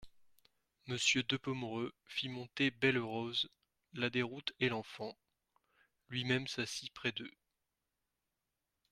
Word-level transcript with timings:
Monsieur 0.87 1.21
de 1.21 1.37
Pomereux 1.37 1.93
fit 2.07 2.27
monter 2.27 2.71
Belle-Rose, 2.71 3.51
la 3.93 4.09
Déroute 4.09 4.51
et 4.59 4.67
l'enfant; 4.67 5.15
lui-même 6.09 6.47
s'assit 6.47 6.91
près 6.91 7.11
d'eux. 7.11 7.29